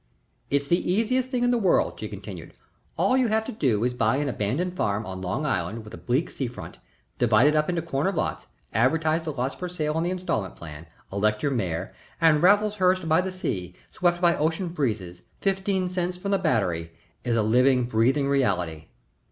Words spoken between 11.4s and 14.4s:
your mayor, and Raffleshurst by the Sea, swept by